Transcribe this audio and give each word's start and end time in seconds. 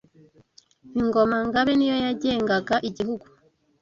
Ingoma–Ngabe 0.99 1.71
niyo 1.75 1.95
yagengaga 2.05 2.75
igihugu 2.89 3.25